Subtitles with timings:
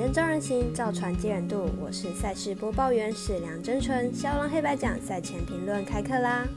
[0.00, 1.68] 灯照人行，造船接人度。
[1.78, 4.10] 我是赛事播报员史梁真纯。
[4.14, 6.48] 肖龙黑白奖赛前评论开课啦！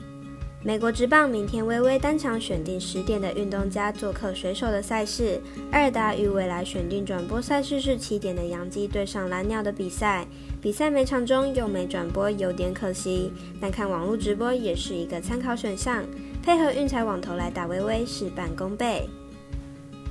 [0.63, 5.42] 美国职棒明天微微单场选定十点的运动家做客水手的赛事。
[5.69, 10.25] 二打与未来选定转播赛事是七点的洋基对上蓝鸟的比赛。
[10.62, 13.34] 比赛每场中又没转播，有点可惜。
[13.60, 16.05] 但看网络直播也是一个参考选项，
[16.41, 19.10] 配合运彩网头来打微微，事半功倍。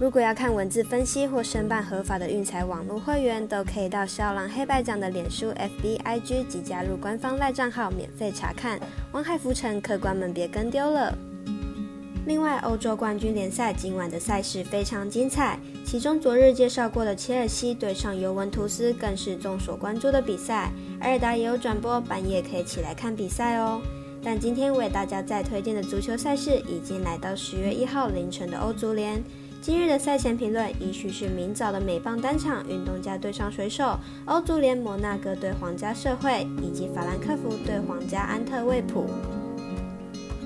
[0.03, 8.81] 如果要看文字分析或申办合法的运财网络会员，都可以到肖郎黑白奖的脸书、FB、IG 及加入官方赖账号免费查看。
[9.13, 11.17] 王海浮沉，客官们别跟丢了。
[12.27, 20.73] 另外，欧洲冠军联赛今晚的赛事非常精彩，其中昨日介绍过的切尔西对上尤文图斯更是众所关注的比赛。
[20.99, 23.81] 埃尔达也有转播，半夜可以起来看比赛哦。
[24.21, 29.23] 但今天为大家再推荐的足球赛事，已经来到十月一号凌晨的欧足联。
[29.63, 39.07] 今日的赛前评论依序是明早的美棒单场，运动家对上水手；欧足联摩纳哥对皇家社会，以及法兰克福对皇家安特卫普。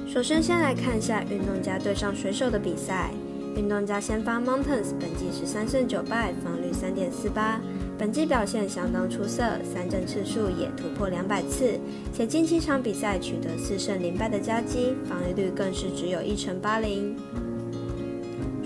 [0.06, 3.10] 首先，先来看一下运动家对上水手的比赛。
[3.56, 7.58] 运动家先发 Mountains，本季是三胜九败，防率三点四八，
[7.96, 11.80] 本季表现相当出色，三振次数也突破两百次，
[12.12, 17.16] 且近七场比赛取得四胜零败的佳绩，防御率更是只有一成八零。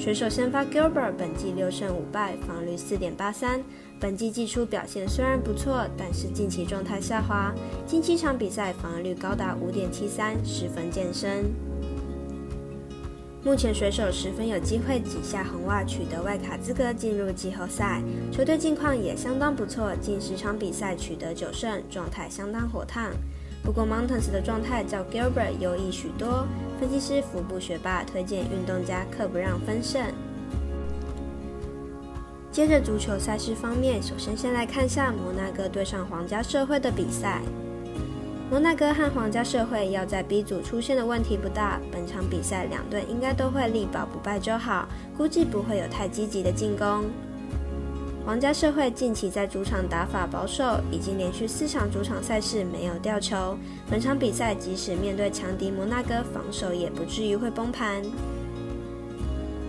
[0.02, 3.62] 水手先发 Gilbert 本季六胜五败，防率四点八三。
[4.00, 7.54] 本季季初表现虽然不错，但是近期状态下滑，
[7.86, 11.44] 近七场比赛防御率高达五点七三，十分健身。
[13.44, 18.02] 目前水手十分有机会挤下红袜，取得外卡资格进入季后赛。
[18.32, 23.12] 球队近况也相当不错，近十场比赛取得九胜，状态相当火烫。
[23.62, 26.46] 不过 Mountains 的状态较 Gilbert 优异许多。
[26.80, 30.02] 分析师福部学霸推荐运动家克不让分胜。
[32.50, 37.42] 接着足球赛事方面，首先先来看下摩纳哥对上皇家社会的比赛。
[38.50, 47.04] 摩纳哥和皇家社会要在 B 组出现的问题不大，本场比赛两队应该都会力保不败就好，估计不会有太积极的进攻。
[48.30, 53.58] 皇家社会近期在主场打法保守，已经连续四场主场赛事没有掉球。
[53.90, 58.00] 本场比赛即使面对强敌摩纳哥，防守也不至于会崩盘。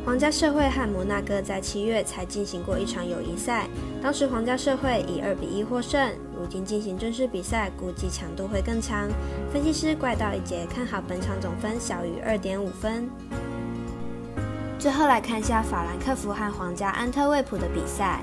[0.06, 3.68] 皇家社会和摩纳哥在七月才进行过一场友谊赛，
[4.00, 6.12] 当时皇家社会以二比一获胜。
[6.38, 9.10] 如今进行正式比赛，估计强度会更强。
[9.52, 13.10] 分析师怪盗一节看好本场总分小于二点五分。
[14.78, 18.22] 最后来看一下法兰克福和皇家安特卫普的比赛。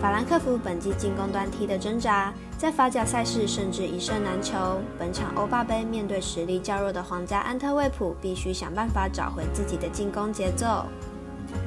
[0.00, 4.80] 法兰克福本季进攻端踢的挣扎，在法甲赛事甚至一胜难求。
[4.98, 10.84] 本场欧霸杯面对实力较弱的皇家安特卫普，必须想办法找回自己的进攻节奏。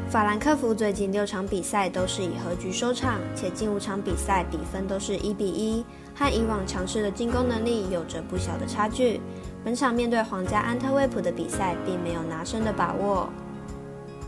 [0.10, 9.22] 法兰克福最近六场比赛都是以和局收场，且近五场比赛比分都是一比一，和以往强势的进攻能力有着不小的差距。
[9.64, 13.30] 本场面对皇家安特卫普的比赛，并没有拿胜的把握。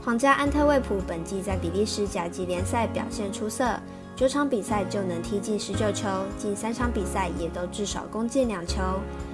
[0.03, 3.77] 皇家安特卫普本季在比利时甲级联赛表现出色，
[4.15, 8.81] 九场比赛就能踢进十九球，近三场比赛也都至少攻进两球。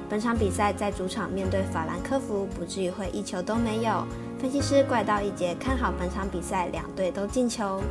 [0.10, 4.06] 本场比赛在主场面对法兰克福，不至于会一球都没有。
[4.40, 7.82] 分析师怪盗一杰看好本场比赛两队都进球。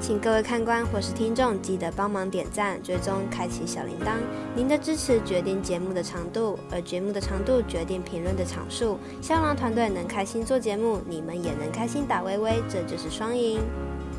[0.00, 4.16] 请各位看官或是听众记得帮忙点赞、追踪、开启小铃铛。
[4.54, 8.98] 您的支持决定节目的长度，而节目的长度决定评论的场数。
[9.22, 13.60] 香囊团队能开心做节目，你们也能开心打微微，这就是双赢。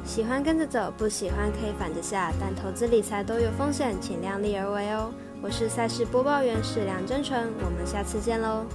[0.03, 5.11] 喜欢跟着走，不喜欢可以反着下，但投资理财都有风险，请量力而为哦。
[5.41, 8.65] 我是赛事播报员史梁真纯，我们下次见喽。